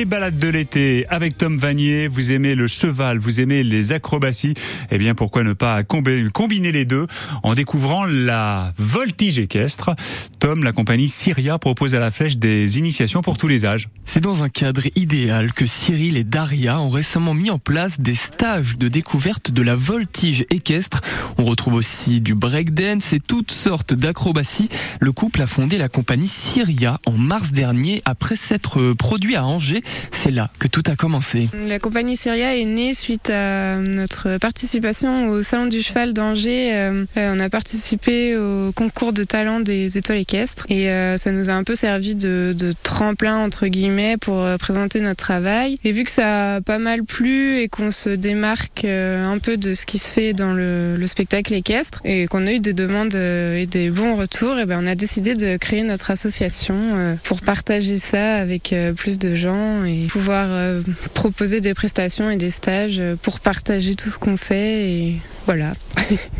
[0.00, 4.54] les balades de l'été avec Tom Vanier, vous aimez le cheval, vous aimez les acrobaties,
[4.90, 7.06] eh bien pourquoi ne pas combiner les deux
[7.42, 9.94] en découvrant la voltige équestre.
[10.40, 13.90] Tom, la compagnie Syria propose à la flèche des initiations pour tous les âges.
[14.06, 18.14] C'est dans un cadre idéal que Cyril et Daria ont récemment mis en place des
[18.14, 21.02] stages de découverte de la voltige équestre.
[21.36, 24.70] On retrouve aussi du breakdance et toutes sortes d'acrobaties.
[24.98, 29.82] Le couple a fondé la compagnie Syria en mars dernier après s'être produit à Angers.
[30.10, 31.50] C'est là que tout a commencé.
[31.66, 36.72] La compagnie Syria est née suite à notre participation au Salon du Cheval d'Angers.
[36.72, 40.29] Euh, on a participé au concours de talent des étoiles équestres
[40.68, 44.56] et euh, ça nous a un peu servi de, de tremplin entre guillemets pour euh,
[44.56, 45.78] présenter notre travail.
[45.84, 49.74] Et vu que ça a pas mal plu et qu'on se démarque un peu de
[49.74, 53.14] ce qui se fait dans le, le spectacle équestre et qu'on a eu des demandes
[53.14, 57.98] et des bons retours, et ben on a décidé de créer notre association pour partager
[57.98, 60.48] ça avec plus de gens et pouvoir
[61.14, 65.72] proposer des prestations et des stages pour partager tout ce qu'on fait et voilà.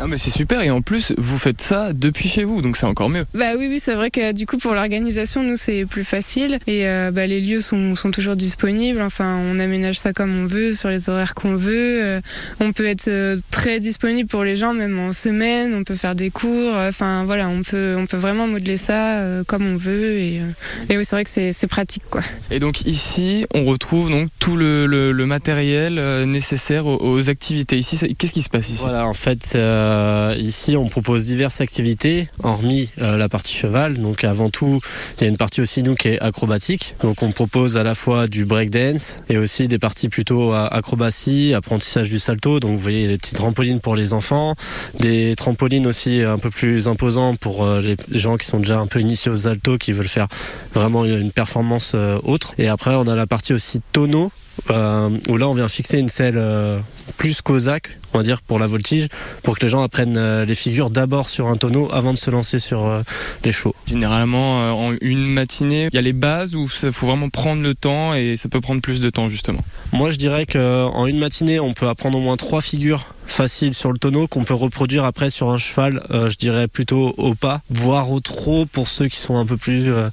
[0.00, 2.86] Ah mais c'est super et en plus vous faites ça depuis chez vous donc c'est
[2.86, 3.26] encore mieux.
[3.34, 6.58] Bah oui oui c'est vrai que du coup pour l'organisation nous c'est plus facile.
[6.66, 9.00] Et euh, bah, les lieux sont, sont, toujours disponibles.
[9.00, 12.02] Enfin on aménage ça comme on veut sur les horaires qu'on veut.
[12.02, 12.20] Euh,
[12.60, 15.74] on peut être euh, très disponible pour les gens même en semaine.
[15.74, 16.74] On peut faire des cours.
[16.74, 20.18] Enfin voilà on peut on peut vraiment modeler ça comme on veut.
[20.18, 20.40] Et,
[20.88, 22.22] et oui c'est vrai que c'est pratique quoi.
[22.50, 27.76] Et donc ici on retrouve donc tout le, le, le matériel nécessaire aux, aux activités.
[27.76, 28.82] Ici qu'est-ce qui se passe ici?
[28.82, 34.50] Voilà en fait euh, ici, on propose diverses activités, hormis euh, la partie Donc avant
[34.50, 34.80] tout,
[35.16, 36.94] il y a une partie aussi nous qui est acrobatique.
[37.02, 42.08] Donc on propose à la fois du breakdance et aussi des parties plutôt acrobatie, apprentissage
[42.08, 42.60] du salto.
[42.60, 44.54] Donc vous voyez les petites trampolines pour les enfants,
[45.00, 48.86] des trampolines aussi un peu plus imposants pour euh, les gens qui sont déjà un
[48.86, 50.28] peu initiés au salto, qui veulent faire
[50.74, 52.54] vraiment une performance autre.
[52.58, 54.30] Et après, on a la partie aussi tonneau
[54.70, 56.78] euh, où là on vient fixer une selle euh,
[57.16, 59.08] plus cosaque, on va dire, pour la voltige,
[59.42, 62.30] pour que les gens apprennent euh, les figures d'abord sur un tonneau avant de se
[62.30, 63.02] lancer sur
[63.44, 63.74] les chevaux.
[63.86, 67.74] Généralement, en une matinée, il y a les bases où il faut vraiment prendre le
[67.74, 69.64] temps et ça peut prendre plus de temps justement.
[69.92, 73.92] Moi je dirais qu'en une matinée, on peut apprendre au moins trois figures facile sur
[73.92, 77.60] le tonneau qu'on peut reproduire après sur un cheval, euh, je dirais plutôt au pas,
[77.70, 80.08] voire au trot pour ceux qui sont un peu plus, euh,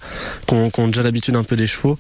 [0.46, 1.98] qui ont, déjà l'habitude un peu des chevaux.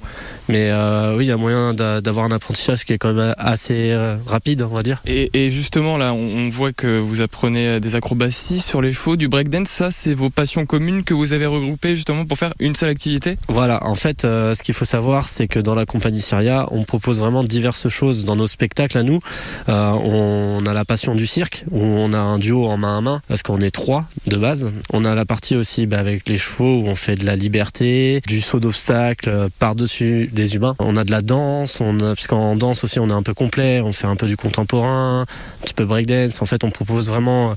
[0.50, 3.98] Mais euh, oui, il y a moyen d'avoir un apprentissage qui est quand même assez
[4.28, 5.02] rapide, on va dire.
[5.08, 9.28] Et, et justement, là, on voit que vous apprenez des acrobaties sur les chevaux, du
[9.28, 9.70] breakdance.
[9.70, 13.38] Ça, c'est vos passions communes que vous avez regroupées justement pour faire une seule activité?
[13.48, 17.20] Voilà, en fait, ce qu'il faut savoir, c'est que dans la compagnie Syria, on propose
[17.20, 19.22] vraiment diverses choses dans nos spectacles à nous.
[19.68, 23.22] on a la passion du cirque où on a un duo en main à main
[23.28, 24.72] parce qu'on est trois de base.
[24.92, 28.22] On a la partie aussi bah, avec les chevaux où on fait de la liberté,
[28.28, 30.76] du saut d'obstacle euh, par-dessus des humains.
[30.80, 33.34] On a de la danse, on a, parce qu'en danse aussi on est un peu
[33.34, 36.42] complet, on fait un peu du contemporain, un petit peu breakdance.
[36.42, 37.56] En fait, on propose vraiment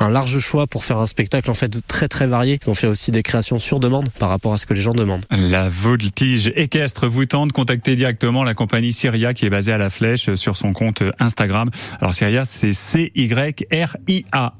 [0.00, 2.58] un large choix pour faire un spectacle en fait très très varié.
[2.66, 5.24] On fait aussi des créations sur demande par rapport à ce que les gens demandent.
[5.30, 9.90] La voltige équestre vous tente, contacter directement la compagnie Syria qui est basée à la
[9.90, 11.70] Flèche sur son compte Instagram.
[12.00, 14.54] Alors Syria, c'est C-Y-R-I-A.